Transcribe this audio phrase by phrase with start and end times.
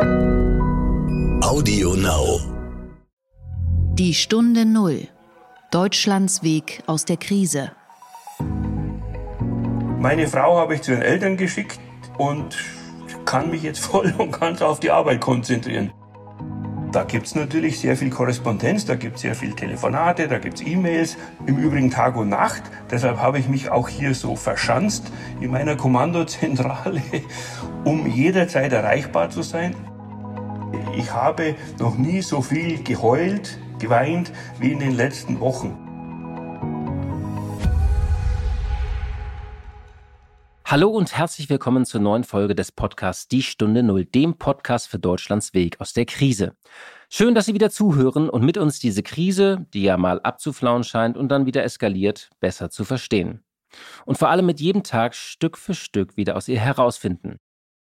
[0.00, 2.40] Audio Now.
[3.92, 5.08] Die Stunde Null.
[5.70, 7.72] Deutschlands Weg aus der Krise.
[9.98, 11.78] Meine Frau habe ich zu ihren Eltern geschickt
[12.16, 12.56] und
[13.26, 15.92] kann mich jetzt voll und ganz auf die Arbeit konzentrieren.
[16.92, 20.60] Da gibt es natürlich sehr viel Korrespondenz, da gibt es sehr viel Telefonate, da gibt
[20.60, 21.16] es E-Mails,
[21.46, 22.62] im Übrigen Tag und Nacht.
[22.90, 25.10] Deshalb habe ich mich auch hier so verschanzt
[25.40, 27.00] in meiner Kommandozentrale,
[27.84, 29.74] um jederzeit erreichbar zu sein.
[30.94, 35.81] Ich habe noch nie so viel geheult, geweint wie in den letzten Wochen.
[40.72, 44.98] Hallo und herzlich willkommen zur neuen Folge des Podcasts Die Stunde Null, dem Podcast für
[44.98, 46.56] Deutschlands Weg aus der Krise.
[47.10, 51.18] Schön, dass Sie wieder zuhören und mit uns diese Krise, die ja mal abzuflauen scheint
[51.18, 53.44] und dann wieder eskaliert, besser zu verstehen.
[54.06, 57.36] Und vor allem mit jedem Tag Stück für Stück wieder aus ihr herausfinden.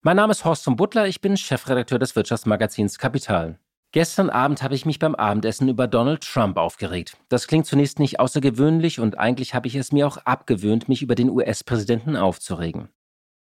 [0.01, 3.59] Mein Name ist Horst von Butler, ich bin Chefredakteur des Wirtschaftsmagazins Kapital.
[3.97, 7.17] Gestern Abend habe ich mich beim Abendessen über Donald Trump aufgeregt.
[7.29, 11.15] Das klingt zunächst nicht außergewöhnlich und eigentlich habe ich es mir auch abgewöhnt, mich über
[11.15, 12.89] den US-Präsidenten aufzuregen.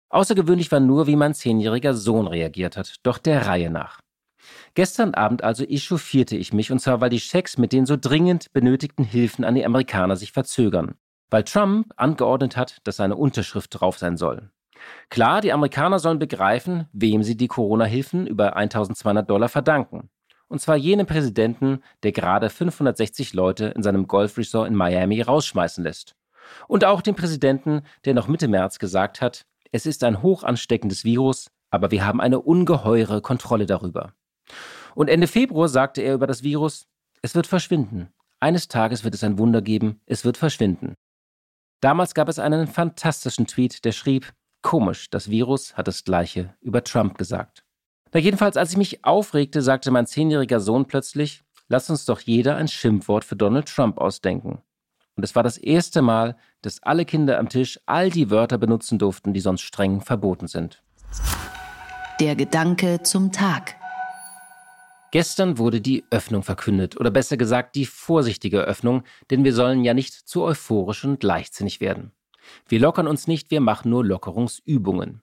[0.08, 4.00] Außergewöhnlich war nur, wie mein zehnjähriger Sohn reagiert hat, doch der Reihe nach.
[4.74, 8.52] Gestern Abend also echauffierte ich mich, und zwar weil die Schecks mit den so dringend
[8.52, 10.96] benötigten Hilfen an die Amerikaner sich verzögern,
[11.30, 14.50] weil Trump angeordnet hat, dass seine Unterschrift drauf sein soll.
[15.10, 20.10] Klar, die Amerikaner sollen begreifen, wem sie die Corona-Hilfen über 1200 Dollar verdanken.
[20.50, 26.16] Und zwar jenem Präsidenten, der gerade 560 Leute in seinem Golfresort in Miami rausschmeißen lässt.
[26.66, 31.04] Und auch dem Präsidenten, der noch Mitte März gesagt hat, es ist ein hoch ansteckendes
[31.04, 34.12] Virus, aber wir haben eine ungeheure Kontrolle darüber.
[34.96, 36.88] Und Ende Februar sagte er über das Virus,
[37.22, 38.08] es wird verschwinden.
[38.40, 40.94] Eines Tages wird es ein Wunder geben, es wird verschwinden.
[41.80, 46.82] Damals gab es einen fantastischen Tweet, der schrieb, komisch, das Virus hat das gleiche über
[46.82, 47.62] Trump gesagt.
[48.12, 52.56] Na jedenfalls, als ich mich aufregte, sagte mein zehnjähriger Sohn plötzlich, lass uns doch jeder
[52.56, 54.62] ein Schimpfwort für Donald Trump ausdenken.
[55.16, 58.98] Und es war das erste Mal, dass alle Kinder am Tisch all die Wörter benutzen
[58.98, 60.82] durften, die sonst streng verboten sind.
[62.18, 63.76] Der Gedanke zum Tag.
[65.12, 69.94] Gestern wurde die Öffnung verkündet, oder besser gesagt die vorsichtige Öffnung, denn wir sollen ja
[69.94, 72.12] nicht zu euphorisch und leichtsinnig werden.
[72.66, 75.22] Wir lockern uns nicht, wir machen nur Lockerungsübungen.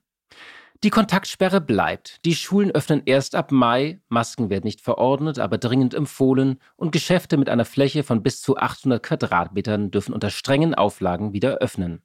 [0.84, 2.24] Die Kontaktsperre bleibt.
[2.24, 7.36] Die Schulen öffnen erst ab Mai, Masken werden nicht verordnet, aber dringend empfohlen und Geschäfte
[7.36, 12.02] mit einer Fläche von bis zu 800 Quadratmetern dürfen unter strengen Auflagen wieder öffnen.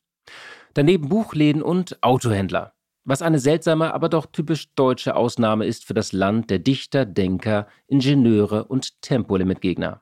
[0.74, 2.74] Daneben Buchläden und Autohändler.
[3.06, 7.68] Was eine seltsame, aber doch typisch deutsche Ausnahme ist für das Land der Dichter, Denker,
[7.86, 10.02] Ingenieure und Tempolimitgegner.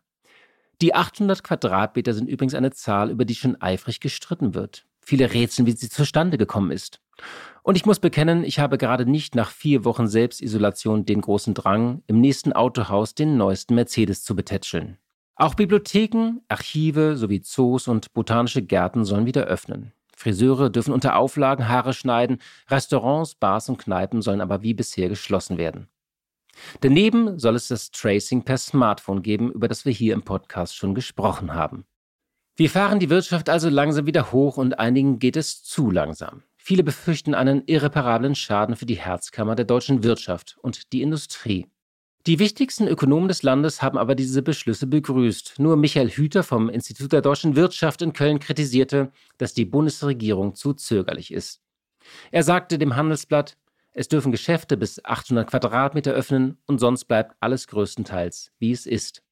[0.82, 4.86] Die 800 Quadratmeter sind übrigens eine Zahl, über die schon eifrig gestritten wird.
[5.12, 7.02] Viele rätseln, wie sie zustande gekommen ist.
[7.64, 12.02] Und ich muss bekennen, ich habe gerade nicht nach vier Wochen Selbstisolation den großen Drang,
[12.08, 15.00] im nächsten Autohaus den neuesten Mercedes zu betätscheln.
[15.36, 19.92] Auch Bibliotheken, Archive sowie Zoos und botanische Gärten sollen wieder öffnen.
[20.16, 22.40] Friseure dürfen unter Auflagen Haare schneiden,
[22.70, 25.90] Restaurants, Bars und Kneipen sollen aber wie bisher geschlossen werden.
[26.80, 30.96] Daneben soll es das Tracing per Smartphone geben, über das wir hier im Podcast schon
[30.96, 31.86] gesprochen haben.
[32.56, 36.44] Wir fahren die Wirtschaft also langsam wieder hoch und einigen geht es zu langsam.
[36.58, 41.68] Viele befürchten einen irreparablen Schaden für die Herzkammer der deutschen Wirtschaft und die Industrie.
[42.28, 45.56] Die wichtigsten Ökonomen des Landes haben aber diese Beschlüsse begrüßt.
[45.58, 50.74] Nur Michael Hüter vom Institut der deutschen Wirtschaft in Köln kritisierte, dass die Bundesregierung zu
[50.74, 51.62] zögerlich ist.
[52.30, 53.58] Er sagte dem Handelsblatt,
[53.94, 59.24] es dürfen Geschäfte bis 800 Quadratmeter öffnen und sonst bleibt alles größtenteils, wie es ist.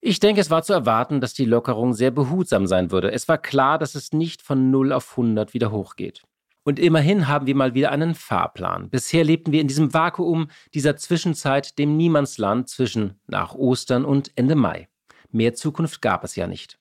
[0.00, 3.10] Ich denke, es war zu erwarten, dass die Lockerung sehr behutsam sein würde.
[3.10, 6.22] Es war klar, dass es nicht von 0 auf 100 wieder hochgeht.
[6.62, 8.90] Und immerhin haben wir mal wieder einen Fahrplan.
[8.90, 14.54] Bisher lebten wir in diesem Vakuum dieser Zwischenzeit, dem Niemandsland zwischen nach Ostern und Ende
[14.54, 14.88] Mai.
[15.30, 16.78] Mehr Zukunft gab es ja nicht.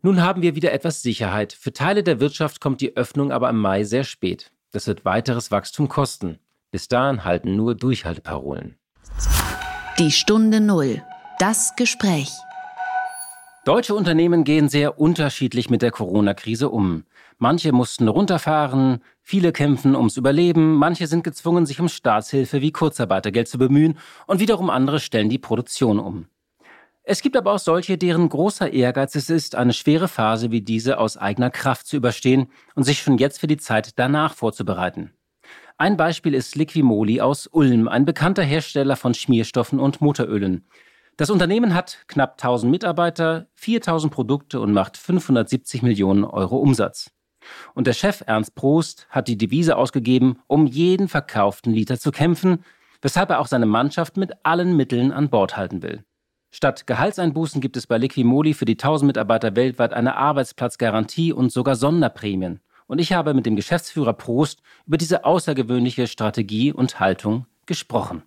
[0.00, 1.52] Nun haben wir wieder etwas Sicherheit.
[1.52, 4.50] Für Teile der Wirtschaft kommt die Öffnung aber im Mai sehr spät.
[4.72, 6.38] Das wird weiteres Wachstum kosten.
[6.72, 8.78] Bis dahin halten nur Durchhalteparolen.
[9.98, 11.02] Die Stunde Null.
[11.42, 12.30] Das Gespräch.
[13.64, 17.02] Deutsche Unternehmen gehen sehr unterschiedlich mit der Corona-Krise um.
[17.36, 23.48] Manche mussten runterfahren, viele kämpfen ums Überleben, manche sind gezwungen, sich um Staatshilfe wie Kurzarbeitergeld
[23.48, 23.98] zu bemühen
[24.28, 26.26] und wiederum andere stellen die Produktion um.
[27.02, 30.98] Es gibt aber auch solche, deren großer Ehrgeiz es ist, eine schwere Phase wie diese
[30.98, 35.10] aus eigener Kraft zu überstehen und sich schon jetzt für die Zeit danach vorzubereiten.
[35.76, 40.68] Ein Beispiel ist Liquimoli aus Ulm, ein bekannter Hersteller von Schmierstoffen und Motorölen.
[41.18, 47.10] Das Unternehmen hat knapp 1000 Mitarbeiter, 4000 Produkte und macht 570 Millionen Euro Umsatz.
[47.74, 52.64] Und der Chef Ernst Prost hat die Devise ausgegeben, um jeden verkauften Liter zu kämpfen,
[53.02, 56.04] weshalb er auch seine Mannschaft mit allen Mitteln an Bord halten will.
[56.50, 61.76] Statt Gehaltseinbußen gibt es bei Liquimoli für die 1000 Mitarbeiter weltweit eine Arbeitsplatzgarantie und sogar
[61.76, 62.60] Sonderprämien.
[62.86, 68.22] Und ich habe mit dem Geschäftsführer Prost über diese außergewöhnliche Strategie und Haltung gesprochen.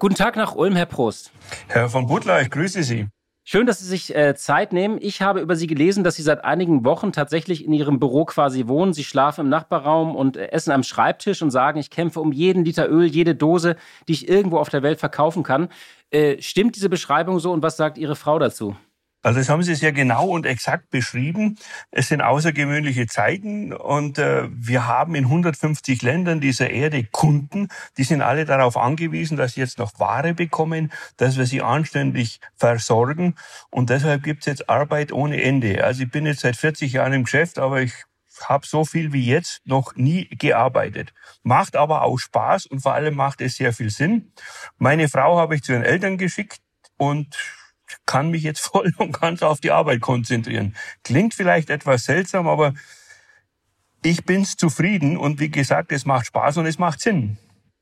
[0.00, 1.32] Guten Tag nach Ulm, Herr Prost.
[1.66, 3.08] Herr von Butler, ich grüße Sie.
[3.42, 4.98] Schön, dass Sie sich äh, Zeit nehmen.
[5.00, 8.68] Ich habe über Sie gelesen, dass Sie seit einigen Wochen tatsächlich in Ihrem Büro quasi
[8.68, 8.92] wohnen.
[8.92, 12.64] Sie schlafen im Nachbarraum und äh, essen am Schreibtisch und sagen, ich kämpfe um jeden
[12.64, 13.74] Liter Öl, jede Dose,
[14.06, 15.68] die ich irgendwo auf der Welt verkaufen kann.
[16.10, 18.76] Äh, stimmt diese Beschreibung so und was sagt Ihre Frau dazu?
[19.22, 21.56] Also das haben Sie sehr genau und exakt beschrieben.
[21.90, 28.04] Es sind außergewöhnliche Zeiten und äh, wir haben in 150 Ländern dieser Erde Kunden, die
[28.04, 33.34] sind alle darauf angewiesen, dass sie jetzt noch Ware bekommen, dass wir sie anständig versorgen
[33.70, 35.82] und deshalb gibt es jetzt Arbeit ohne Ende.
[35.82, 37.92] Also ich bin jetzt seit 40 Jahren im Geschäft, aber ich
[38.44, 41.12] habe so viel wie jetzt noch nie gearbeitet.
[41.42, 44.32] Macht aber auch Spaß und vor allem macht es sehr viel Sinn.
[44.76, 46.60] Meine Frau habe ich zu ihren Eltern geschickt
[46.96, 47.57] und
[48.06, 50.76] kann mich jetzt voll und ganz auf die Arbeit konzentrieren.
[51.04, 52.74] Klingt vielleicht etwas seltsam, aber
[54.02, 57.38] ich bin's zufrieden und wie gesagt, es macht Spaß und es macht Sinn.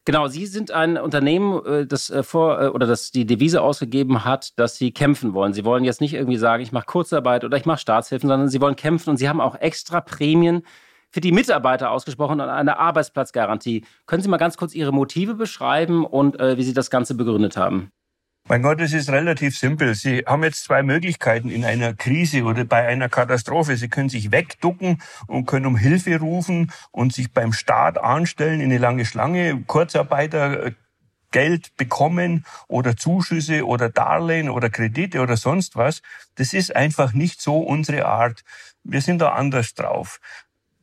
[0.07, 4.25] Genau, Sie sind ein Unternehmen, äh, das äh, vor äh, oder das die Devise ausgegeben
[4.25, 5.53] hat, dass Sie kämpfen wollen.
[5.53, 8.61] Sie wollen jetzt nicht irgendwie sagen, ich mache Kurzarbeit oder ich mache Staatshilfen, sondern Sie
[8.61, 10.63] wollen kämpfen und Sie haben auch extra Prämien
[11.11, 13.85] für die Mitarbeiter ausgesprochen und eine Arbeitsplatzgarantie.
[14.07, 17.57] Können Sie mal ganz kurz Ihre Motive beschreiben und äh, wie Sie das Ganze begründet
[17.57, 17.91] haben?
[18.49, 19.97] Mein Gott, es ist relativ simpel.
[19.97, 23.77] Sie haben jetzt zwei Möglichkeiten in einer Krise oder bei einer Katastrophe.
[23.77, 28.71] Sie können sich wegducken und können um Hilfe rufen und sich beim Staat anstellen in
[28.71, 30.71] eine lange Schlange, Kurzarbeiter
[31.33, 36.01] Geld bekommen oder Zuschüsse oder Darlehen oder Kredite oder sonst was.
[36.37, 38.45] Das ist einfach nicht so unsere Art.
[38.85, 40.21] Wir sind da anders drauf.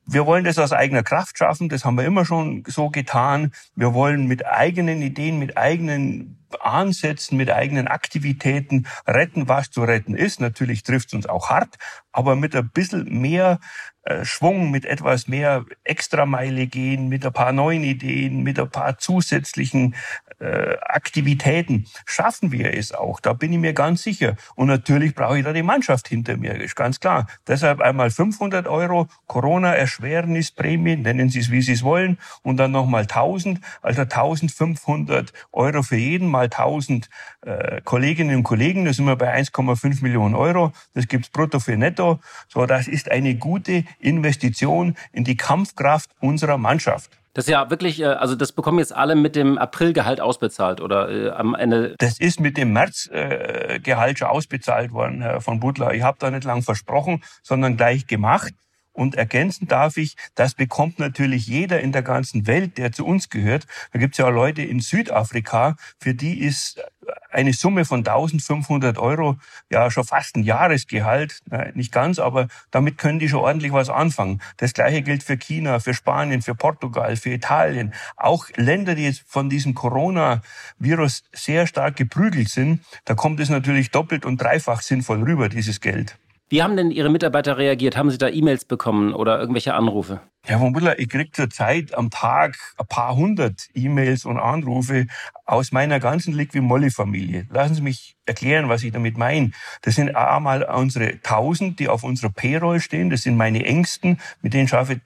[0.05, 3.53] Wir wollen das aus eigener Kraft schaffen, das haben wir immer schon so getan.
[3.75, 10.15] Wir wollen mit eigenen Ideen, mit eigenen Ansätzen, mit eigenen Aktivitäten retten, was zu retten
[10.15, 10.39] ist.
[10.39, 11.77] Natürlich trifft es uns auch hart,
[12.11, 13.59] aber mit ein bisschen mehr
[14.03, 18.97] äh, Schwung, mit etwas mehr Extrameile gehen, mit ein paar neuen Ideen, mit ein paar
[18.97, 19.95] zusätzlichen
[20.39, 23.19] äh, Aktivitäten schaffen wir es auch.
[23.19, 24.35] Da bin ich mir ganz sicher.
[24.55, 27.27] Und natürlich brauche ich da die Mannschaft hinter mir, ist ganz klar.
[27.47, 33.03] Deshalb einmal 500 Euro Corona-Erschwernisprämie, nennen Sie es, wie Sie es wollen, und dann nochmal
[33.03, 37.09] 1000, also 1500 Euro für jeden, mal 1000
[37.41, 40.71] äh, Kolleginnen und Kollegen, da sind wir bei 1,5 Millionen Euro.
[40.93, 42.19] Das gibt's brutto für netto.
[42.47, 47.09] So, das ist eine gute Investition in die Kampfkraft unserer Mannschaft.
[47.33, 51.09] Das ist ja wirklich, äh, also das bekommen jetzt alle mit dem Aprilgehalt ausbezahlt oder
[51.09, 51.95] äh, am Ende.
[51.97, 55.93] Das ist mit dem Märzgehalt schon ausbezahlt worden, Herr von Butler.
[55.93, 58.53] Ich habe da nicht lang versprochen, sondern gleich gemacht.
[58.95, 63.29] Und ergänzen darf ich, das bekommt natürlich jeder in der ganzen Welt, der zu uns
[63.29, 63.65] gehört.
[63.91, 66.79] Da gibt es ja auch Leute in Südafrika, für die ist
[67.33, 69.37] eine Summe von 1500 Euro
[69.69, 71.39] ja schon fast ein Jahresgehalt,
[71.73, 74.41] nicht ganz, aber damit können die schon ordentlich was anfangen.
[74.57, 77.93] Das gleiche gilt für China, für Spanien, für Portugal, für Italien.
[78.15, 83.91] Auch Länder, die jetzt von diesem Coronavirus sehr stark geprügelt sind, da kommt es natürlich
[83.91, 86.17] doppelt und dreifach sinnvoll rüber, dieses Geld.
[86.53, 87.97] Wie haben denn Ihre Mitarbeiter reagiert?
[87.97, 90.21] Haben Sie da E-Mails bekommen oder irgendwelche Anrufe?
[90.45, 95.07] Herr von Müller, ich kriege zurzeit am Tag ein paar hundert E-Mails und Anrufe
[95.47, 97.47] aus meiner ganzen Liqui-Molly-Familie.
[97.49, 99.49] Lassen Sie mich erklären, was ich damit meine.
[99.81, 103.09] Das sind einmal unsere tausend, die auf unserer Payroll stehen.
[103.09, 104.99] Das sind meine Ängsten, mit denen schaffe ich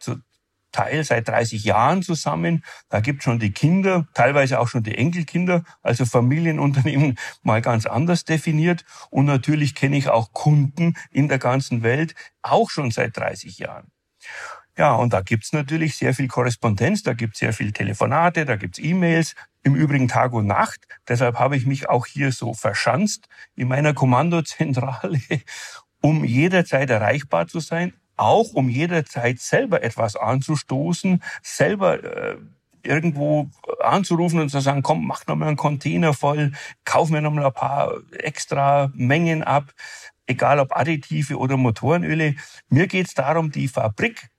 [0.78, 2.64] Teil seit 30 Jahren zusammen.
[2.90, 8.26] Da gibt schon die Kinder, teilweise auch schon die Enkelkinder, also Familienunternehmen mal ganz anders
[8.26, 8.86] definiert.
[9.10, 13.88] Und natürlich kenne ich auch Kunden in der ganzen Welt, auch schon seit 30 Jahren.
[14.78, 18.78] Ja, und da gibt's natürlich sehr viel Korrespondenz, da gibt's sehr viel Telefonate, da gibt's
[18.78, 20.88] E-Mails, im Übrigen Tag und Nacht.
[21.08, 25.22] Deshalb habe ich mich auch hier so verschanzt in meiner Kommandozentrale,
[26.02, 32.38] um jederzeit erreichbar zu sein, auch um jederzeit selber etwas anzustoßen, selber äh,
[32.84, 36.52] irgendwo anzurufen und zu sagen, komm, mach noch mal einen Container voll,
[36.86, 39.74] kauf mir noch mal ein paar extra Mengen ab,
[40.26, 42.36] egal ob Additive oder Motorenöle.
[42.70, 44.30] Mir geht es darum, die Fabrik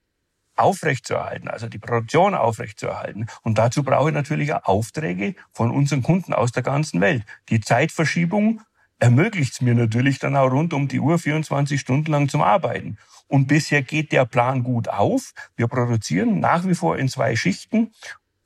[0.56, 3.26] aufrechtzuerhalten, also die Produktion aufrechtzuerhalten.
[3.42, 7.25] Und dazu brauche ich natürlich auch Aufträge von unseren Kunden aus der ganzen Welt.
[7.49, 8.61] Die Zeitverschiebung
[8.98, 12.98] ermöglicht es mir natürlich dann auch rund um die Uhr 24 Stunden lang zum Arbeiten.
[13.28, 15.32] Und bisher geht der Plan gut auf.
[15.56, 17.92] Wir produzieren nach wie vor in zwei Schichten.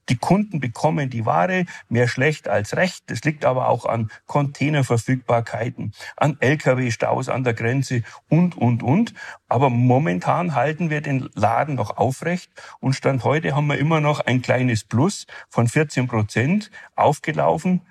[0.09, 3.05] Die Kunden bekommen die Ware mehr schlecht als recht.
[3.07, 9.15] Das liegt aber auch an Containerverfügbarkeiten, an Lkw-Staus an der Grenze und, und, und.
[9.49, 14.19] Aber momentan halten wir den Laden noch aufrecht und Stand heute haben wir immer noch
[14.21, 17.83] ein kleines Plus von 14 Prozent aufgelaufen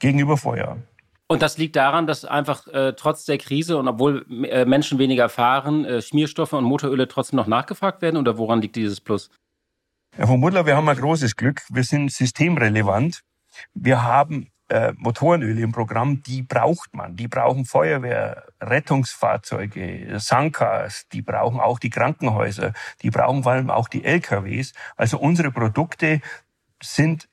[0.00, 0.78] gegenüber Vorjahr.
[1.28, 5.28] Und das liegt daran, dass einfach äh, trotz der Krise und obwohl äh, Menschen weniger
[5.28, 8.16] fahren, äh, Schmierstoffe und Motoröle trotzdem noch nachgefragt werden?
[8.16, 9.30] Oder woran liegt dieses Plus?
[10.12, 11.62] Herr von Mutter, wir haben ein großes Glück.
[11.68, 13.22] Wir sind systemrelevant.
[13.74, 17.16] Wir haben äh, Motorenöle im Programm, die braucht man.
[17.16, 23.88] Die brauchen Feuerwehr, Rettungsfahrzeuge, Sankas, die brauchen auch die Krankenhäuser, die brauchen vor allem auch
[23.88, 24.72] die LKWs.
[24.96, 26.20] Also unsere Produkte
[26.82, 27.28] sind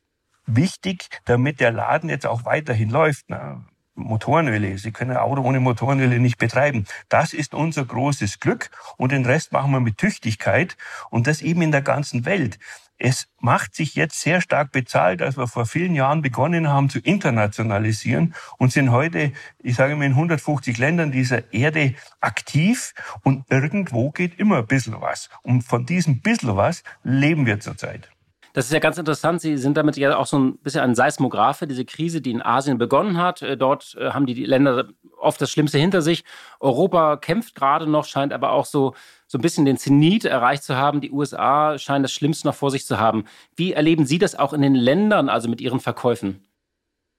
[0.46, 3.26] wichtig, damit der Laden jetzt auch weiterhin läuft.
[3.28, 4.78] Na, Motorenöle.
[4.78, 6.86] Sie können ein Auto ohne Motorenöle nicht betreiben.
[7.10, 10.78] Das ist unser großes Glück und den Rest machen wir mit Tüchtigkeit
[11.10, 12.60] und das eben in der ganzen Welt.
[12.98, 17.00] Es macht sich jetzt sehr stark bezahlt, als wir vor vielen Jahren begonnen haben zu
[17.00, 24.12] internationalisieren und sind heute, ich sage mal, in 150 Ländern dieser Erde aktiv und irgendwo
[24.12, 25.30] geht immer ein bisschen was.
[25.42, 28.13] Und von diesem bisschen was leben wir zurzeit.
[28.54, 29.42] Das ist ja ganz interessant.
[29.42, 32.42] Sie sind damit ja auch so ein bisschen ein Seismograph für diese Krise, die in
[32.42, 33.42] Asien begonnen hat.
[33.42, 36.24] Äh, dort äh, haben die Länder oft das Schlimmste hinter sich.
[36.60, 38.94] Europa kämpft gerade noch, scheint aber auch so,
[39.26, 41.02] so ein bisschen den Zenit erreicht zu haben.
[41.02, 43.26] Die USA scheinen das Schlimmste noch vor sich zu haben.
[43.56, 46.46] Wie erleben Sie das auch in den Ländern, also mit Ihren Verkäufen?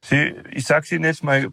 [0.02, 1.48] Sie, ich sage Ihnen jetzt mal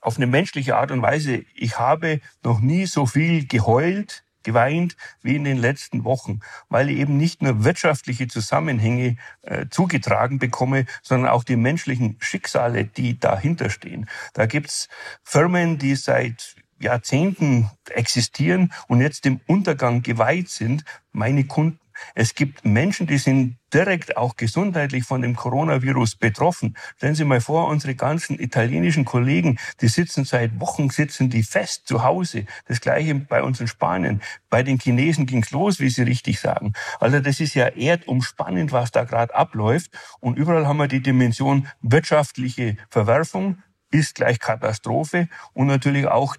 [0.00, 1.44] auf eine menschliche Art und Weise.
[1.54, 6.98] Ich habe noch nie so viel geheult geweint wie in den letzten Wochen, weil ich
[6.98, 13.70] eben nicht nur wirtschaftliche Zusammenhänge äh, zugetragen bekomme, sondern auch die menschlichen Schicksale, die dahinter
[13.70, 14.08] stehen.
[14.34, 14.88] Da gibt's
[15.22, 20.84] Firmen, die seit Jahrzehnten existieren und jetzt dem Untergang geweiht sind.
[21.12, 21.78] Meine Kunden
[22.14, 26.76] es gibt Menschen, die sind direkt auch gesundheitlich von dem Coronavirus betroffen.
[26.96, 31.86] Stellen Sie mal vor, unsere ganzen italienischen Kollegen, die sitzen seit Wochen, sitzen die fest
[31.86, 32.46] zu Hause.
[32.66, 34.22] Das gleiche bei uns in Spanien.
[34.48, 36.72] Bei den Chinesen ging's los, wie Sie richtig sagen.
[36.98, 39.92] Also das ist ja erdumspannend, was da gerade abläuft.
[40.20, 46.36] Und überall haben wir die Dimension wirtschaftliche Verwerfung ist gleich Katastrophe und natürlich auch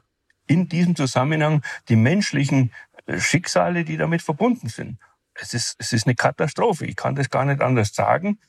[0.48, 2.72] in diesem Zusammenhang die menschlichen
[3.18, 4.98] Schicksale, die damit verbunden sind
[5.42, 6.86] es ist, es ist eine Katastrophe.
[6.86, 8.40] Ich kann das gar nicht anders sagen.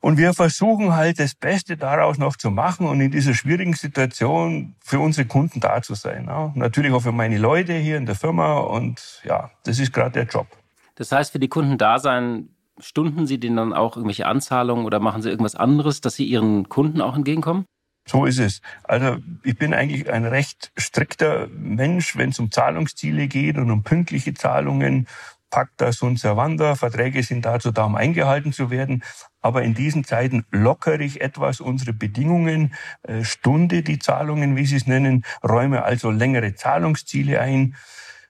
[0.00, 4.76] Und wir versuchen halt das Beste daraus noch zu machen und in dieser schwierigen Situation
[4.80, 6.26] für unsere Kunden da zu sein.
[6.26, 6.52] Ja.
[6.54, 10.26] Natürlich auch für meine Leute hier in der Firma und ja, das ist gerade der
[10.26, 10.46] Job.
[10.94, 15.00] Das heißt, für die Kunden da sein, stunden Sie denen dann auch irgendwelche Anzahlungen oder
[15.00, 17.64] machen Sie irgendwas anderes, dass Sie Ihren Kunden auch entgegenkommen?
[18.08, 18.60] So ist es.
[18.84, 23.82] Also ich bin eigentlich ein recht strikter Mensch, wenn es um Zahlungsziele geht und um
[23.82, 25.08] pünktliche Zahlungen
[25.50, 29.02] Pacta sunt servanda, Verträge sind dazu da, um eingehalten zu werden.
[29.40, 34.76] Aber in diesen Zeiten lockere ich etwas unsere Bedingungen, äh, stunde die Zahlungen, wie Sie
[34.76, 37.76] es nennen, räume also längere Zahlungsziele ein,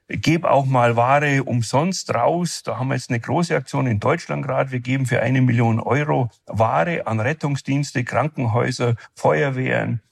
[0.08, 2.62] gebe auch mal Ware umsonst raus.
[2.62, 4.70] Da haben wir jetzt eine große Aktion in Deutschland gerade.
[4.70, 10.02] Wir geben für eine Million Euro Ware an Rettungsdienste, Krankenhäuser, Feuerwehren.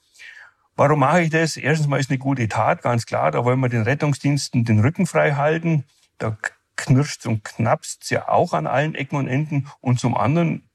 [0.75, 1.55] Warum mache ich das?
[1.55, 3.31] Erstens mal ist eine gute Tat, ganz klar.
[3.31, 5.85] Da wollen wir den Rettungsdiensten den Rücken frei halten.
[6.17, 6.37] Da
[6.75, 9.67] knirscht und knappst ja auch an allen Ecken und Enden.
[9.81, 10.69] Und zum anderen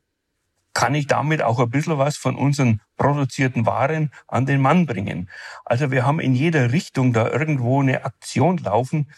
[0.73, 5.29] kann ich damit auch ein bisschen was von unseren produzierten Waren an den Mann bringen.
[5.65, 9.11] Also wir haben in jeder Richtung da irgendwo eine Aktion laufen,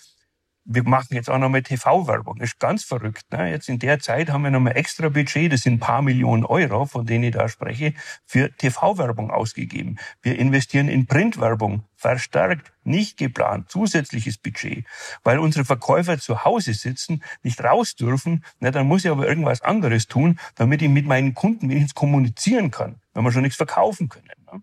[0.65, 2.39] wir machen jetzt auch nochmal TV-Werbung.
[2.39, 3.31] Das ist ganz verrückt.
[3.33, 3.51] Ne?
[3.51, 6.87] Jetzt in der Zeit haben wir nochmal extra Budget, das sind ein paar Millionen Euro,
[6.87, 9.99] von denen ich da spreche, für TV-Werbung ausgegeben.
[10.23, 14.85] Wir investieren in Printwerbung, verstärkt, nicht geplant, zusätzliches Budget.
[15.25, 19.63] Weil unsere Verkäufer zu Hause sitzen, nicht raus dürfen, na, dann muss ich aber irgendwas
[19.63, 24.09] anderes tun, damit ich mit meinen Kunden wenigstens kommunizieren kann, wenn wir schon nichts verkaufen
[24.09, 24.31] können.
[24.53, 24.63] Ne?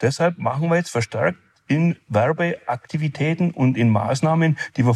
[0.00, 1.38] Deshalb machen wir jetzt verstärkt
[1.68, 4.94] in Werbeaktivitäten und in Maßnahmen, die wir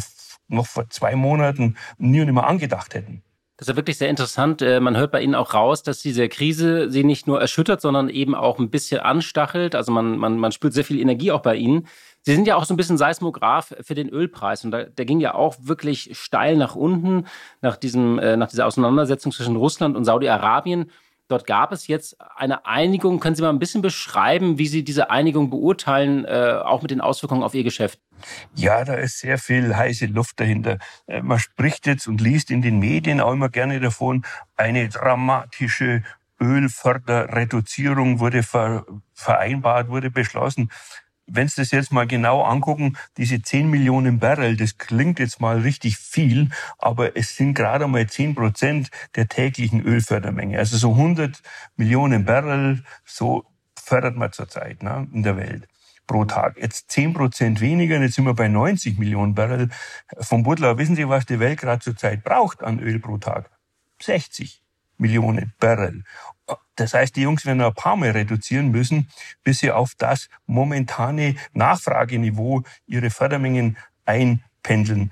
[0.51, 3.23] noch vor zwei Monaten nie und nimmer angedacht hätten.
[3.61, 4.63] Das ist ja wirklich sehr interessant.
[4.63, 8.09] Äh, man hört bei Ihnen auch raus, dass diese Krise Sie nicht nur erschüttert, sondern
[8.09, 9.75] eben auch ein bisschen anstachelt.
[9.75, 11.87] Also man, man, man spürt sehr viel Energie auch bei Ihnen.
[12.23, 15.19] Sie sind ja auch so ein bisschen Seismograph für den Ölpreis und da, der ging
[15.19, 17.27] ja auch wirklich steil nach unten
[17.61, 20.89] nach, diesem, äh, nach dieser Auseinandersetzung zwischen Russland und Saudi-Arabien.
[21.31, 23.21] Dort gab es jetzt eine Einigung.
[23.21, 26.99] Können Sie mal ein bisschen beschreiben, wie Sie diese Einigung beurteilen, äh, auch mit den
[26.99, 27.99] Auswirkungen auf Ihr Geschäft?
[28.53, 30.77] Ja, da ist sehr viel heiße Luft dahinter.
[31.07, 34.25] Äh, man spricht jetzt und liest in den Medien auch immer gerne davon,
[34.57, 36.03] eine dramatische
[36.41, 40.69] Ölförderreduzierung wurde ver vereinbart, wurde beschlossen.
[41.33, 45.59] Wenn Sie das jetzt mal genau angucken, diese 10 Millionen Barrel, das klingt jetzt mal
[45.59, 50.57] richtig viel, aber es sind gerade mal 10 Prozent der täglichen Ölfördermenge.
[50.57, 51.41] Also so 100
[51.75, 53.45] Millionen Barrel, so
[53.75, 55.67] fördert man zurzeit ne, in der Welt
[56.07, 56.57] pro Tag.
[56.57, 59.69] Jetzt 10 Prozent weniger, jetzt sind wir bei 90 Millionen Barrel.
[60.19, 63.49] Vom Butler, wissen Sie, was die Welt gerade zurzeit braucht an Öl pro Tag?
[64.01, 64.61] 60
[64.97, 66.03] Millionen Barrel.
[66.81, 69.07] Das heißt, die Jungs werden ein paar Mal reduzieren müssen,
[69.43, 75.11] bis sie auf das momentane Nachfrageniveau ihre Fördermengen einpendeln.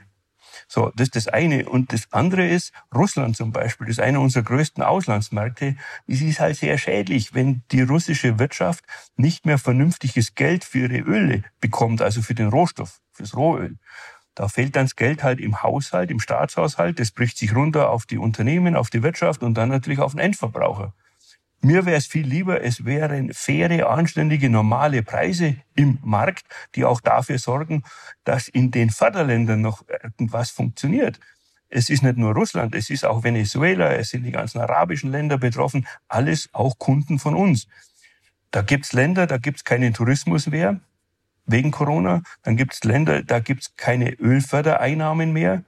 [0.67, 1.69] So, das ist das eine.
[1.69, 5.75] Und das andere ist, Russland zum Beispiel, das ist einer unserer größten Auslandsmärkte.
[6.07, 8.83] Es ist halt sehr schädlich, wenn die russische Wirtschaft
[9.15, 13.77] nicht mehr vernünftiges Geld für ihre Öle bekommt, also für den Rohstoff, fürs Rohöl.
[14.33, 16.99] Da fehlt dann das Geld halt im Haushalt, im Staatshaushalt.
[16.99, 20.19] Das bricht sich runter auf die Unternehmen, auf die Wirtschaft und dann natürlich auf den
[20.19, 20.95] Endverbraucher.
[21.61, 27.01] Mir wäre es viel lieber, es wären faire, anständige, normale Preise im Markt, die auch
[27.01, 27.83] dafür sorgen,
[28.23, 31.19] dass in den Förderländern noch irgendwas funktioniert.
[31.67, 35.37] Es ist nicht nur Russland, es ist auch Venezuela, es sind die ganzen arabischen Länder
[35.37, 37.67] betroffen, alles auch Kunden von uns.
[38.51, 40.79] Da gibt's Länder, da gibt's keinen Tourismus mehr
[41.45, 42.23] wegen Corona.
[42.43, 45.63] Dann gibt's Länder, da gibt's keine Ölfördereinnahmen mehr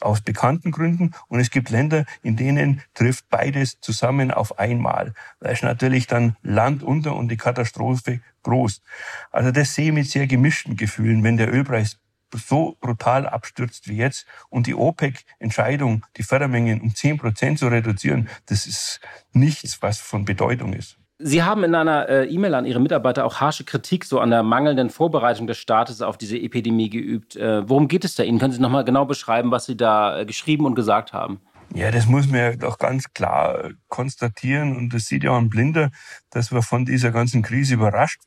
[0.00, 1.12] aus bekannten Gründen.
[1.28, 5.14] Und es gibt Länder, in denen trifft beides zusammen auf einmal.
[5.40, 8.82] Da ist natürlich dann Land unter und die Katastrophe groß.
[9.30, 11.98] Also das sehe ich mit sehr gemischten Gefühlen, wenn der Ölpreis
[12.32, 18.28] so brutal abstürzt wie jetzt und die OPEC-Entscheidung, die Fördermengen um 10 Prozent zu reduzieren,
[18.46, 19.00] das ist
[19.32, 20.99] nichts, was von Bedeutung ist.
[21.22, 24.42] Sie haben in einer äh, E-Mail an Ihre Mitarbeiter auch harsche Kritik so an der
[24.42, 27.36] mangelnden Vorbereitung des Staates auf diese Epidemie geübt.
[27.36, 28.38] Äh, worum geht es da Ihnen?
[28.38, 31.40] Können Sie noch mal genau beschreiben, was Sie da äh, geschrieben und gesagt haben?
[31.74, 35.50] Ja, das muss man ja doch ganz klar konstatieren und das sieht ja auch ein
[35.50, 35.90] Blinder,
[36.30, 38.22] dass wir von dieser ganzen Krise überrascht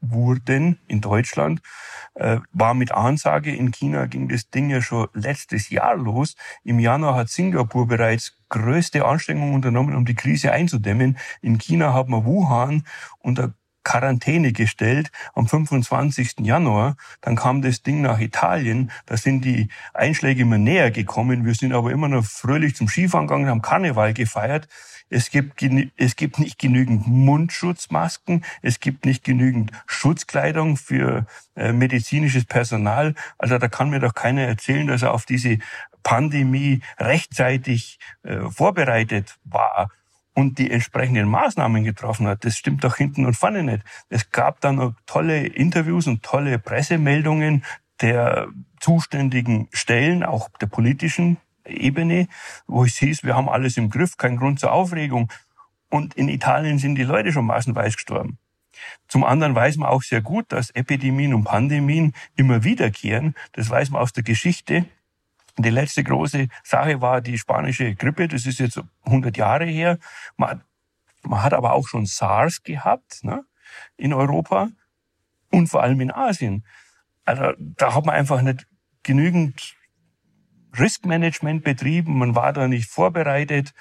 [0.00, 1.60] wurden in Deutschland,
[2.14, 3.54] äh, war mit Ansage.
[3.54, 6.34] In China ging das Ding ja schon letztes Jahr los.
[6.64, 11.18] Im Januar hat Singapur bereits größte Anstrengungen unternommen, um die Krise einzudämmen.
[11.42, 12.84] In China hat man Wuhan
[13.18, 13.54] unter
[13.86, 16.40] Quarantäne gestellt am 25.
[16.40, 16.96] Januar.
[17.20, 18.90] Dann kam das Ding nach Italien.
[19.06, 21.44] Da sind die Einschläge immer näher gekommen.
[21.44, 24.66] Wir sind aber immer noch fröhlich zum Skifahren gegangen, haben Karneval gefeiert.
[25.08, 25.62] Es gibt,
[25.96, 33.14] es gibt nicht genügend Mundschutzmasken, es gibt nicht genügend Schutzkleidung für äh, medizinisches Personal.
[33.38, 35.58] Also da kann mir doch keiner erzählen, dass er auf diese
[36.02, 39.90] Pandemie rechtzeitig äh, vorbereitet war
[40.34, 42.44] und die entsprechenden Maßnahmen getroffen hat.
[42.44, 43.82] Das stimmt doch hinten und vorne nicht.
[44.08, 47.64] Es gab dann noch tolle Interviews und tolle Pressemeldungen
[48.00, 52.28] der zuständigen Stellen, auch der politischen Ebene,
[52.66, 55.32] wo es hieß, wir haben alles im Griff, kein Grund zur Aufregung.
[55.88, 58.38] Und in Italien sind die Leute schon massenweise gestorben.
[59.08, 63.34] Zum anderen weiß man auch sehr gut, dass Epidemien und Pandemien immer wiederkehren.
[63.52, 64.84] Das weiß man aus der Geschichte.
[65.58, 68.28] Die letzte große Sache war die spanische Grippe.
[68.28, 69.98] Das ist jetzt 100 Jahre her.
[70.36, 70.62] Man,
[71.22, 73.44] man hat aber auch schon SARS gehabt ne,
[73.96, 74.68] in Europa
[75.50, 76.64] und vor allem in Asien.
[77.24, 78.66] Also da hat man einfach nicht
[79.02, 79.75] genügend
[80.78, 83.72] Riskmanagement betrieben, man war da nicht vorbereitet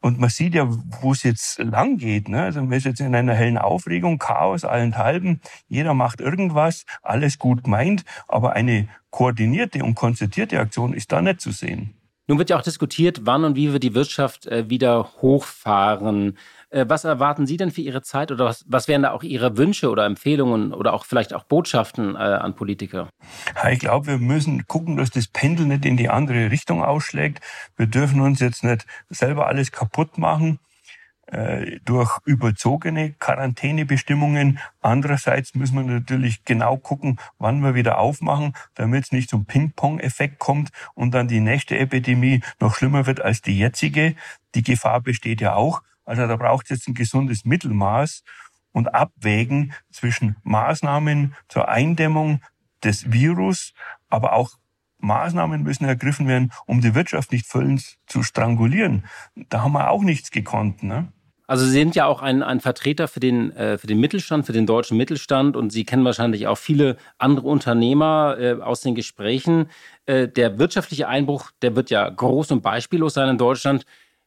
[0.00, 0.68] und man sieht ja,
[1.00, 2.28] wo es jetzt lang geht.
[2.28, 2.42] Ne?
[2.42, 5.40] Also man ist jetzt in einer hellen Aufregung, Chaos allenthalben.
[5.66, 11.40] Jeder macht irgendwas, alles gut gemeint, aber eine koordinierte und konzertierte Aktion ist da nicht
[11.40, 11.94] zu sehen.
[12.26, 16.38] Nun wird ja auch diskutiert, wann und wie wir die Wirtschaft äh, wieder hochfahren.
[16.70, 19.58] Äh, was erwarten Sie denn für Ihre Zeit oder was, was wären da auch Ihre
[19.58, 23.10] Wünsche oder Empfehlungen oder auch vielleicht auch Botschaften äh, an Politiker?
[23.70, 27.40] Ich glaube, wir müssen gucken, dass das Pendel nicht in die andere Richtung ausschlägt.
[27.76, 30.58] Wir dürfen uns jetzt nicht selber alles kaputt machen
[31.84, 34.58] durch überzogene Quarantänebestimmungen.
[34.80, 40.38] Andererseits müssen wir natürlich genau gucken, wann wir wieder aufmachen, damit es nicht zum Ping-Pong-Effekt
[40.38, 44.16] kommt und dann die nächste Epidemie noch schlimmer wird als die jetzige.
[44.54, 45.82] Die Gefahr besteht ja auch.
[46.04, 48.22] Also da braucht es jetzt ein gesundes Mittelmaß
[48.72, 52.42] und Abwägen zwischen Maßnahmen zur Eindämmung
[52.82, 53.72] des Virus,
[54.08, 54.50] aber auch
[55.04, 59.04] Maßnahmen müssen ergriffen werden, um die Wirtschaft nicht völlig zu strangulieren.
[59.48, 60.82] Da haben wir auch nichts gekonnt.
[60.82, 61.08] Ne?
[61.46, 64.52] Also Sie sind ja auch ein, ein Vertreter für den, äh, für den Mittelstand, für
[64.52, 69.68] den deutschen Mittelstand und Sie kennen wahrscheinlich auch viele andere Unternehmer äh, aus den Gesprächen.
[70.06, 73.84] Äh, der wirtschaftliche Einbruch, der wird ja groß und beispiellos sein in Deutschland.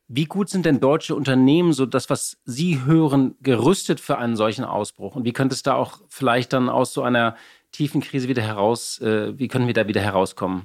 [0.10, 4.64] Wie gut sind denn deutsche Unternehmen, so das, was Sie hören, gerüstet für einen solchen
[4.64, 5.16] Ausbruch?
[5.16, 7.36] Und wie könnte es da auch vielleicht dann aus so einer
[7.72, 10.64] tiefen Krise wieder heraus, äh, wie können wir da wieder herauskommen?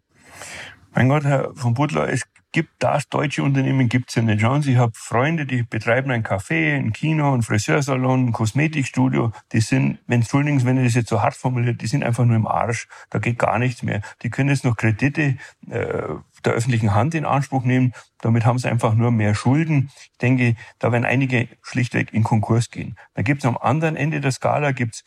[0.94, 4.42] Mein Gott, Herr von Butler, es gibt das deutsche Unternehmen gibt's ja nicht.
[4.42, 9.32] Schauen Sie, ich habe Freunde, die betreiben ein Café, ein Kino, ein Friseursalon, ein Kosmetikstudio.
[9.52, 12.36] Die sind, wenn entschuldigen wenn ich das jetzt so hart formuliert, die sind einfach nur
[12.36, 12.88] im Arsch.
[13.08, 14.02] Da geht gar nichts mehr.
[14.22, 15.36] Die können jetzt noch Kredite
[15.70, 16.08] äh,
[16.44, 17.94] der öffentlichen Hand in Anspruch nehmen.
[18.20, 19.90] Damit haben sie einfach nur mehr Schulden.
[19.96, 22.96] Ich denke, da werden einige schlichtweg in Konkurs gehen.
[23.14, 25.04] Da gibt's am anderen Ende der Skala gibt's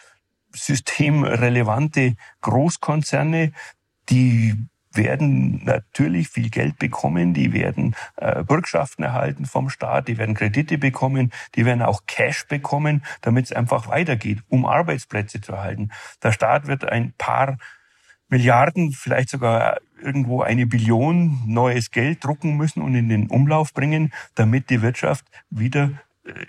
[0.56, 3.52] systemrelevante Großkonzerne,
[4.10, 4.56] die
[4.96, 10.78] werden natürlich viel Geld bekommen, die werden äh, Bürgschaften erhalten vom Staat, die werden Kredite
[10.78, 15.92] bekommen, die werden auch Cash bekommen, damit es einfach weitergeht, um Arbeitsplätze zu erhalten.
[16.24, 17.58] Der Staat wird ein paar
[18.30, 24.12] Milliarden, vielleicht sogar irgendwo eine Billion neues Geld drucken müssen und in den Umlauf bringen,
[24.34, 25.92] damit die Wirtschaft wieder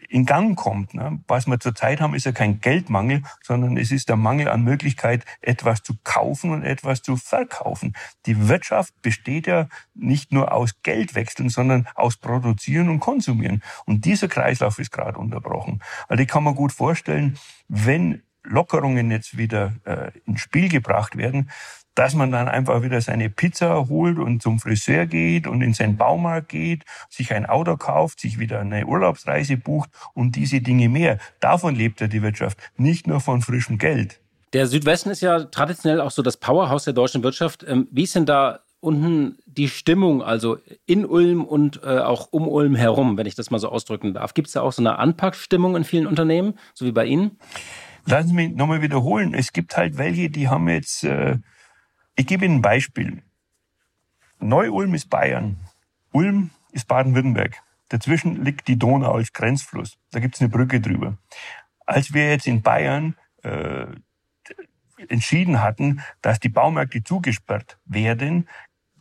[0.08, 0.94] in Gang kommt.
[0.94, 1.20] Ne?
[1.28, 5.24] Was wir zurzeit haben, ist ja kein Geldmangel, sondern es ist der Mangel an Möglichkeit,
[5.42, 7.94] etwas zu kaufen und etwas zu verkaufen.
[8.24, 13.62] Die Wirtschaft besteht ja nicht nur aus Geldwechseln, sondern aus Produzieren und Konsumieren.
[13.84, 15.82] Und dieser Kreislauf ist gerade unterbrochen.
[16.08, 21.50] Also ich kann mir gut vorstellen, wenn Lockerungen jetzt wieder äh, ins Spiel gebracht werden,
[21.96, 25.96] dass man dann einfach wieder seine Pizza holt und zum Friseur geht und in seinen
[25.96, 31.18] Baumarkt geht, sich ein Auto kauft, sich wieder eine Urlaubsreise bucht und diese Dinge mehr.
[31.40, 34.20] Davon lebt ja die Wirtschaft, nicht nur von frischem Geld.
[34.52, 37.64] Der Südwesten ist ja traditionell auch so das Powerhouse der deutschen Wirtschaft.
[37.66, 42.46] Ähm, wie ist denn da unten die Stimmung, also in Ulm und äh, auch um
[42.46, 44.34] Ulm herum, wenn ich das mal so ausdrücken darf?
[44.34, 47.38] Gibt es da auch so eine Anpackstimmung in vielen Unternehmen, so wie bei Ihnen?
[48.04, 49.34] Lassen Sie mich nochmal wiederholen.
[49.34, 51.38] Es gibt halt welche, die haben jetzt äh,
[52.16, 53.22] ich gebe Ihnen ein Beispiel.
[54.40, 55.56] Neu-Ulm ist Bayern.
[56.12, 57.62] Ulm ist Baden-Württemberg.
[57.88, 59.98] Dazwischen liegt die Donau als Grenzfluss.
[60.10, 61.16] Da gibt es eine Brücke drüber.
[61.84, 63.86] Als wir jetzt in Bayern äh,
[65.08, 68.48] entschieden hatten, dass die Baumärkte zugesperrt werden,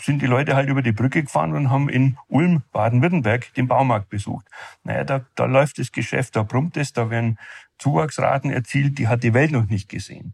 [0.02, 4.10] sind die Leute halt über die Brücke gefahren und haben in Ulm, Baden-Württemberg, den Baumarkt
[4.10, 4.46] besucht.
[4.84, 7.40] Naja, da, da läuft das Geschäft, da brummt es, da werden
[7.78, 10.34] Zuwachsraten erzielt, die hat die Welt noch nicht gesehen.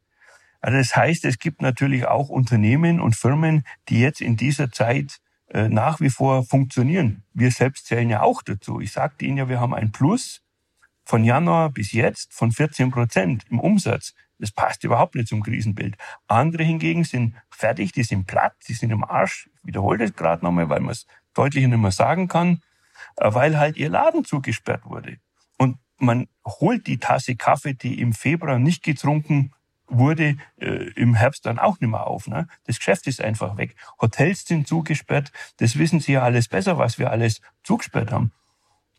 [0.61, 5.19] Also das heißt, es gibt natürlich auch Unternehmen und Firmen, die jetzt in dieser Zeit
[5.49, 7.23] äh, nach wie vor funktionieren.
[7.33, 8.79] Wir selbst zählen ja auch dazu.
[8.79, 10.41] Ich sagte Ihnen ja, wir haben ein Plus
[11.03, 14.13] von Januar bis jetzt von 14 Prozent im Umsatz.
[14.37, 15.97] Das passt überhaupt nicht zum Krisenbild.
[16.27, 19.49] Andere hingegen sind fertig, die sind platt, die sind im Arsch.
[19.55, 22.61] Ich wiederhole das gerade nochmal, weil man es deutlicher nicht mehr sagen kann,
[23.17, 25.17] äh, weil halt ihr Laden zugesperrt wurde.
[25.57, 29.51] Und man holt die Tasse Kaffee, die im Februar nicht getrunken
[29.91, 32.27] wurde äh, im Herbst dann auch nicht mehr auf.
[32.27, 32.47] Ne?
[32.65, 33.75] Das Geschäft ist einfach weg.
[33.99, 35.31] Hotels sind zugesperrt.
[35.57, 38.31] Das wissen Sie ja alles besser, was wir alles zugesperrt haben.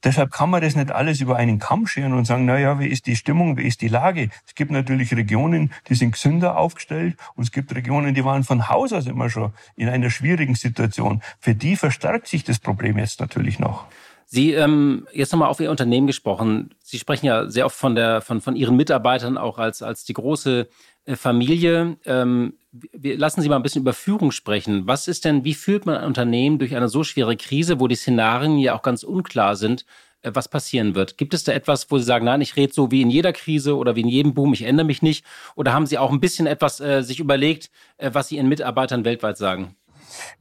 [0.05, 2.89] Deshalb kann man das nicht alles über einen Kamm scheren und sagen, na ja, wie
[2.89, 4.31] ist die Stimmung, wie ist die Lage?
[4.47, 8.69] Es gibt natürlich Regionen, die sind gesünder aufgestellt und es gibt Regionen, die waren von
[8.69, 11.23] Haus aus immer schon in einer schwierigen Situation.
[11.39, 13.87] Für die verstärkt sich das Problem jetzt natürlich noch.
[14.33, 16.75] Sie, ähm, jetzt nochmal auf Ihr Unternehmen gesprochen.
[16.83, 20.14] Sie sprechen ja sehr oft von, der, von, von Ihren Mitarbeitern auch als, als die
[20.14, 20.68] große
[21.05, 21.99] äh, Familie.
[22.07, 24.87] Ähm, wir, lassen Sie mal ein bisschen über Führung sprechen.
[24.87, 27.95] Was ist denn, wie führt man ein Unternehmen durch eine so schwere Krise, wo die
[27.95, 29.85] Szenarien ja auch ganz unklar sind,
[30.23, 31.18] äh, was passieren wird?
[31.18, 33.77] Gibt es da etwas, wo Sie sagen, nein, ich rede so wie in jeder Krise
[33.77, 35.27] oder wie in jedem Boom, ich ändere mich nicht?
[35.57, 39.05] Oder haben Sie auch ein bisschen etwas äh, sich überlegt, äh, was Sie Ihren Mitarbeitern
[39.05, 39.77] weltweit sagen?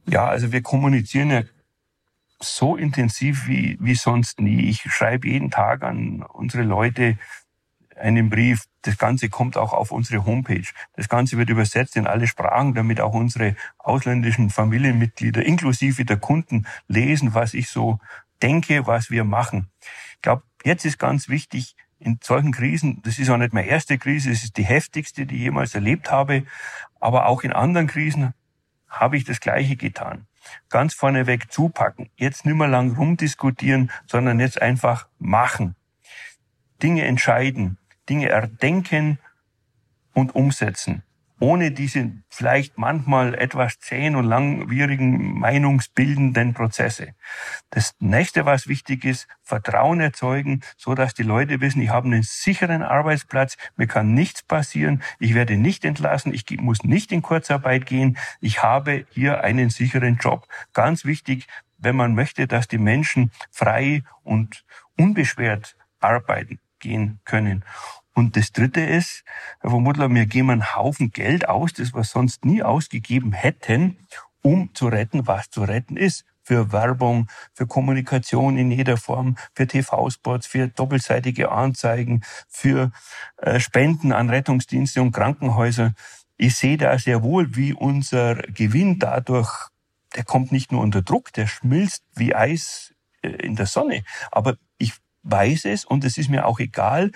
[0.08, 1.42] Ja, also wir kommunizieren ja
[2.44, 4.68] so intensiv wie, wie sonst nie.
[4.68, 7.18] Ich schreibe jeden Tag an unsere Leute
[7.96, 8.64] einen Brief.
[8.82, 10.66] Das Ganze kommt auch auf unsere Homepage.
[10.94, 16.66] Das Ganze wird übersetzt in alle Sprachen, damit auch unsere ausländischen Familienmitglieder inklusive der Kunden
[16.88, 17.98] lesen, was ich so
[18.42, 19.68] denke, was wir machen.
[20.16, 23.96] Ich glaube, jetzt ist ganz wichtig, in solchen Krisen, das ist auch nicht meine erste
[23.96, 26.44] Krise, es ist die heftigste, die ich jemals erlebt habe,
[26.98, 28.34] aber auch in anderen Krisen
[28.88, 30.26] habe ich das Gleiche getan
[30.68, 32.10] ganz vorneweg zupacken.
[32.16, 35.76] Jetzt nicht mehr lang rumdiskutieren, sondern jetzt einfach machen.
[36.82, 37.78] Dinge entscheiden,
[38.08, 39.18] Dinge erdenken
[40.12, 41.02] und umsetzen
[41.42, 47.16] ohne diese vielleicht manchmal etwas zähen und langwierigen meinungsbildenden Prozesse.
[47.70, 52.22] Das nächste, was wichtig ist, Vertrauen erzeugen, so dass die Leute wissen, ich habe einen
[52.22, 57.86] sicheren Arbeitsplatz, mir kann nichts passieren, ich werde nicht entlassen, ich muss nicht in Kurzarbeit
[57.86, 60.46] gehen, ich habe hier einen sicheren Job.
[60.72, 64.64] Ganz wichtig, wenn man möchte, dass die Menschen frei und
[64.96, 67.64] unbeschwert arbeiten gehen können.
[68.14, 69.24] Und das Dritte ist,
[69.60, 73.98] Herr von Muttler, wir geben einen Haufen Geld aus, das wir sonst nie ausgegeben hätten,
[74.42, 76.24] um zu retten, was zu retten ist.
[76.44, 82.90] Für Werbung, für Kommunikation in jeder Form, für TV-Spots, für doppelseitige Anzeigen, für
[83.36, 85.94] äh, Spenden an Rettungsdienste und Krankenhäuser.
[86.36, 89.70] Ich sehe da sehr wohl, wie unser Gewinn dadurch
[90.14, 94.04] der kommt nicht nur unter Druck, der schmilzt wie Eis äh, in der Sonne.
[94.30, 97.12] Aber ich weiß es und es ist mir auch egal,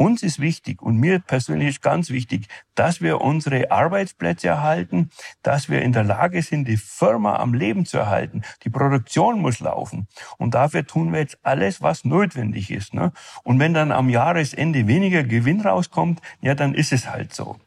[0.00, 5.10] uns ist wichtig und mir persönlich ist ganz wichtig, dass wir unsere Arbeitsplätze erhalten,
[5.42, 8.40] dass wir in der Lage sind, die Firma am Leben zu erhalten.
[8.64, 10.08] Die Produktion muss laufen.
[10.38, 12.94] Und dafür tun wir jetzt alles, was notwendig ist.
[12.94, 13.12] Ne?
[13.42, 17.58] Und wenn dann am Jahresende weniger Gewinn rauskommt, ja, dann ist es halt so.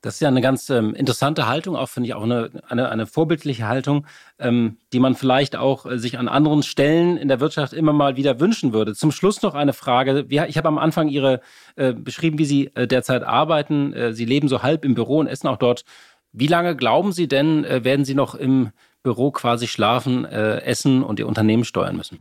[0.00, 3.06] Das ist ja eine ganz ähm, interessante Haltung, auch finde ich auch eine, eine, eine
[3.06, 4.06] vorbildliche Haltung,
[4.38, 8.16] ähm, die man vielleicht auch äh, sich an anderen Stellen in der Wirtschaft immer mal
[8.16, 8.94] wieder wünschen würde.
[8.94, 10.26] Zum Schluss noch eine Frage.
[10.28, 11.40] Ich habe am Anfang Ihre
[11.74, 13.92] äh, beschrieben, wie Sie äh, derzeit arbeiten.
[13.92, 15.84] Äh, Sie leben so halb im Büro und essen auch dort.
[16.32, 18.70] Wie lange glauben Sie denn, äh, werden Sie noch im
[19.02, 22.20] Büro quasi schlafen, äh, essen und Ihr Unternehmen steuern müssen?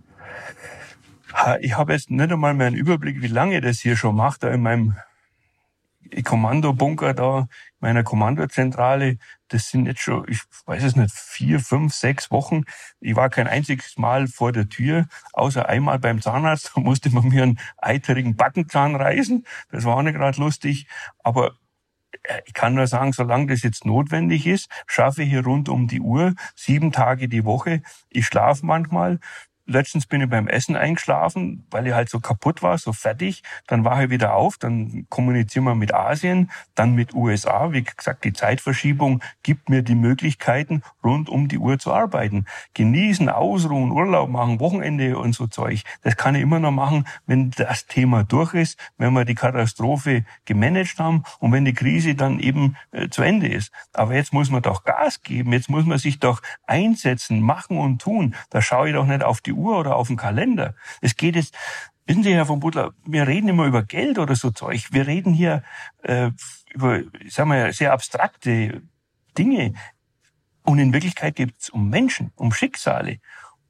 [1.61, 4.49] Ich habe jetzt nicht einmal mehr einen Überblick, wie lange das hier schon macht, da
[4.49, 4.95] in meinem
[6.23, 7.47] Kommandobunker da,
[7.79, 9.17] meiner Kommandozentrale,
[9.49, 12.63] das sind jetzt schon, ich weiß es nicht, vier, fünf, sechs Wochen.
[12.99, 17.29] Ich war kein einziges Mal vor der Tür, außer einmal beim Zahnarzt, da musste man
[17.29, 19.45] mir einen eiterigen Backenzahn reißen.
[19.71, 20.87] Das war auch nicht gerade lustig.
[21.19, 21.53] Aber
[22.23, 25.87] äh, ich kann nur sagen, solange das jetzt notwendig ist, schaffe ich hier rund um
[25.87, 27.81] die Uhr, sieben Tage die Woche.
[28.09, 29.19] Ich schlafe manchmal.
[29.69, 33.43] Letztens bin ich beim Essen eingeschlafen, weil ich halt so kaputt war, so fertig.
[33.67, 37.73] Dann war ich wieder auf, dann kommunizieren wir mit Asien, dann mit USA.
[37.73, 42.45] Wie gesagt, die Zeitverschiebung gibt mir die Möglichkeiten, rund um die Uhr zu arbeiten.
[42.75, 45.83] Genießen, ausruhen, Urlaub machen, Wochenende und so Zeug.
[46.01, 50.23] Das kann ich immer noch machen, wenn das Thema durch ist, wenn wir die Katastrophe
[50.45, 53.73] gemanagt haben und wenn die Krise dann eben äh, zu Ende ist.
[53.91, 58.01] Aber jetzt muss man doch Gas geben, jetzt muss man sich doch einsetzen, machen und
[58.01, 58.33] tun.
[58.49, 60.75] Da schaue ich doch nicht auf die Uhr oder auf den Kalender.
[61.01, 61.55] Es geht jetzt,
[62.05, 64.87] wissen Sie, Herr von Butler, wir reden immer über Geld oder so Zeug.
[64.91, 65.63] Wir reden hier
[66.03, 66.31] äh,
[66.73, 68.81] über, sagen wir, sehr abstrakte
[69.37, 69.73] Dinge.
[70.63, 73.19] Und in Wirklichkeit geht es um Menschen, um Schicksale,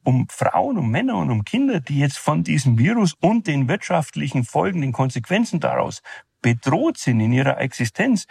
[0.04, 4.46] um Frauen, um Männer und um Kinder, die jetzt von diesem Virus und den wirtschaftlichen
[4.46, 6.02] Folgen, den Konsequenzen daraus
[6.42, 8.26] bedroht sind in ihrer Existenz.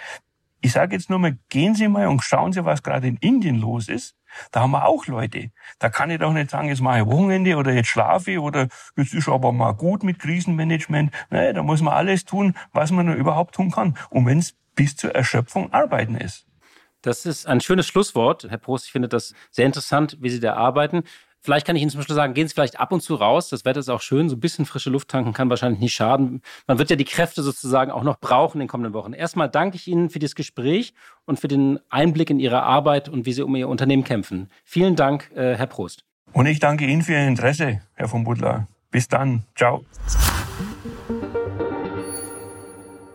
[0.67, 3.61] Ich sage jetzt nur mal, gehen Sie mal und schauen Sie, was gerade in Indien
[3.61, 4.17] los ist.
[4.51, 5.53] Da haben wir auch Leute.
[5.79, 8.67] Da kann ich doch nicht sagen, jetzt mache ich Wochenende oder jetzt schlafe ich oder
[8.97, 11.13] jetzt ist aber mal gut mit Krisenmanagement.
[11.31, 13.97] Nein, da muss man alles tun, was man nur überhaupt tun kann.
[14.11, 16.49] Und wenn es bis zur Erschöpfung arbeiten ist.
[17.01, 18.87] Das ist ein schönes Schlusswort, Herr Prost.
[18.87, 21.05] Ich finde das sehr interessant, wie Sie da arbeiten.
[21.47, 23.49] Vielleicht kann ich Ihnen zum Beispiel sagen, gehen Sie vielleicht ab und zu raus.
[23.51, 24.29] Das Wetter ist auch schön.
[24.29, 26.43] So ein bisschen frische Luft tanken kann wahrscheinlich nicht schaden.
[26.67, 29.13] Man wird ja die Kräfte sozusagen auch noch brauchen in den kommenden Wochen.
[29.13, 30.93] Erstmal danke ich Ihnen für das Gespräch
[31.25, 34.51] und für den Einblick in Ihre Arbeit und wie Sie um Ihr Unternehmen kämpfen.
[34.65, 36.03] Vielen Dank, äh, Herr Prost.
[36.33, 38.67] Und ich danke Ihnen für Ihr Interesse, Herr von Butler.
[38.91, 39.45] Bis dann.
[39.55, 39.85] Ciao.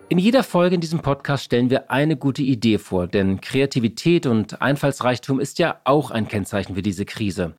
[0.08, 4.62] In jeder Folge in diesem Podcast stellen wir eine gute Idee vor, denn Kreativität und
[4.62, 7.56] Einfallsreichtum ist ja auch ein Kennzeichen für diese Krise.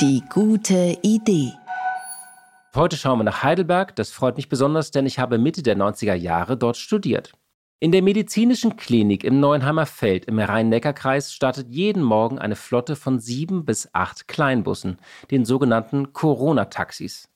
[0.00, 1.52] Die gute Idee.
[2.74, 3.94] Heute schauen wir nach Heidelberg.
[3.96, 7.32] Das freut mich besonders, denn ich habe Mitte der 90er Jahre dort studiert.
[7.80, 13.20] In der medizinischen Klinik im Neuenheimer Feld im Rhein-Neckar-Kreis startet jeden Morgen eine Flotte von
[13.20, 14.98] sieben bis acht Kleinbussen,
[15.30, 17.28] den sogenannten Corona-Taxis.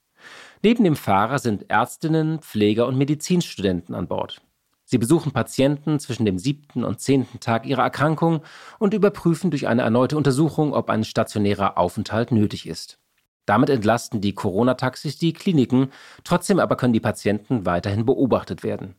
[0.63, 4.41] Neben dem Fahrer sind Ärztinnen, Pfleger und Medizinstudenten an Bord.
[4.85, 8.43] Sie besuchen Patienten zwischen dem siebten und zehnten Tag ihrer Erkrankung
[8.79, 12.99] und überprüfen durch eine erneute Untersuchung, ob ein stationärer Aufenthalt nötig ist.
[13.47, 15.91] Damit entlasten die Corona-Taxis die Kliniken,
[16.23, 18.95] trotzdem aber können die Patienten weiterhin beobachtet werden.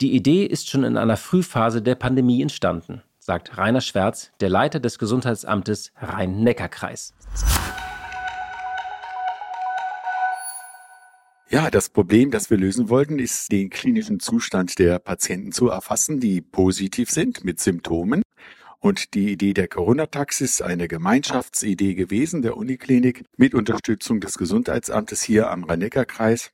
[0.00, 4.80] Die Idee ist schon in einer Frühphase der Pandemie entstanden, sagt Rainer Schwärz, der Leiter
[4.80, 7.14] des Gesundheitsamtes Rhein-Neckar-Kreis.
[11.54, 16.18] Ja, das Problem, das wir lösen wollten, ist den klinischen Zustand der Patienten zu erfassen,
[16.18, 18.24] die positiv sind mit Symptomen.
[18.80, 25.48] Und die Idee der Corona-Taxis, eine Gemeinschaftsidee gewesen der Uniklinik mit Unterstützung des Gesundheitsamtes hier
[25.48, 26.50] am Rhein-Neckar-Kreis,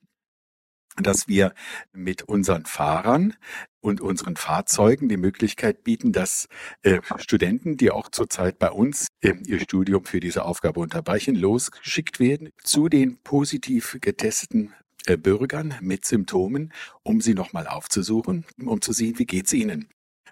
[0.98, 1.54] dass wir
[1.94, 3.32] mit unseren Fahrern
[3.80, 6.46] und unseren Fahrzeugen die Möglichkeit bieten, dass
[6.82, 12.20] äh, Studenten, die auch zurzeit bei uns äh, ihr Studium für diese Aufgabe unterbrechen, losgeschickt
[12.20, 14.74] werden zu den positiv getesteten
[15.06, 19.88] Bürgern mit Symptomen, um sie nochmal aufzusuchen, um zu sehen, wie geht's ihnen.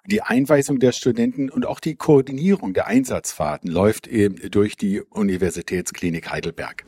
[0.06, 6.30] Die Einweisung der Studenten und auch die Koordinierung der Einsatzfahrten läuft eben durch die Universitätsklinik
[6.30, 6.84] Heidelberg.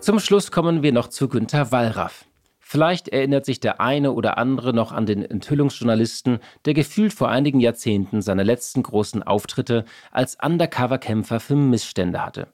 [0.00, 2.24] Zum Schluss kommen wir noch zu Günter Wallraff.
[2.58, 7.60] Vielleicht erinnert sich der eine oder andere noch an den Enthüllungsjournalisten, der gefühlt vor einigen
[7.60, 12.48] Jahrzehnten seine letzten großen Auftritte als Undercover-Kämpfer für Missstände hatte.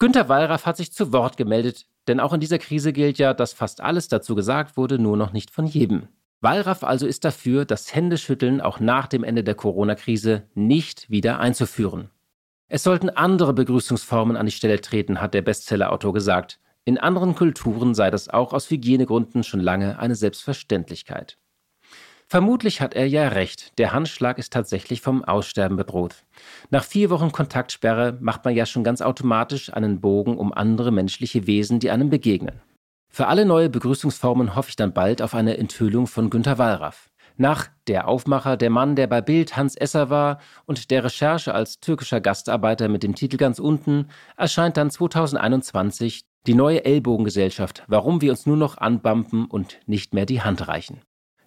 [0.00, 3.52] Günter Wallraff hat sich zu Wort gemeldet, denn auch in dieser Krise gilt ja, dass
[3.52, 6.08] fast alles dazu gesagt wurde, nur noch nicht von jedem.
[6.40, 12.08] Wallraff also ist dafür, das Händeschütteln auch nach dem Ende der Corona-Krise nicht wieder einzuführen.
[12.68, 16.60] Es sollten andere Begrüßungsformen an die Stelle treten, hat der Bestsellerautor gesagt.
[16.86, 21.36] In anderen Kulturen sei das auch aus Hygienegründen schon lange eine Selbstverständlichkeit.
[22.30, 26.14] Vermutlich hat er ja recht, der Handschlag ist tatsächlich vom Aussterben bedroht.
[26.70, 31.48] Nach vier Wochen Kontaktsperre macht man ja schon ganz automatisch einen Bogen um andere menschliche
[31.48, 32.62] Wesen, die einem begegnen.
[33.12, 37.10] Für alle neue Begrüßungsformen hoffe ich dann bald auf eine Enthüllung von Günter Wallraff.
[37.36, 41.80] Nach Der Aufmacher, der Mann, der bei Bild Hans Esser war und der Recherche als
[41.80, 48.30] türkischer Gastarbeiter mit dem Titel ganz unten erscheint dann 2021 die neue Ellbogengesellschaft, warum wir
[48.30, 51.00] uns nur noch anbampen und nicht mehr die Hand reichen.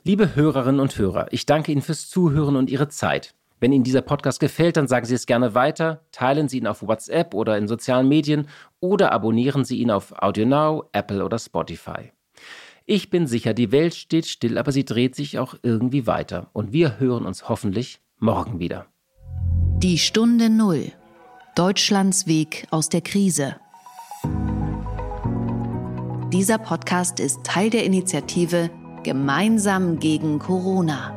[0.06, 3.34] Liebe Hörerinnen und Hörer, ich danke Ihnen fürs Zuhören und Ihre Zeit.
[3.62, 6.86] Wenn Ihnen dieser Podcast gefällt, dann sagen Sie es gerne weiter, teilen Sie ihn auf
[6.86, 8.50] WhatsApp oder in sozialen Medien
[8.82, 12.12] oder abonnieren Sie ihn auf AudioNow, Apple oder Spotify.
[12.86, 16.50] Ich bin sicher, die Welt steht still, aber sie dreht sich auch irgendwie weiter.
[16.52, 18.88] Und wir hören uns hoffentlich morgen wieder.
[19.78, 20.92] Die Stunde Null.
[21.56, 23.56] Deutschlands Weg aus der Krise.
[26.34, 28.70] Dieser Podcast ist Teil der Initiative
[29.04, 31.14] Gemeinsam gegen Corona.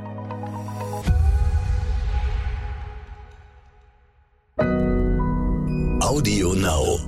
[6.01, 7.06] Audio Now.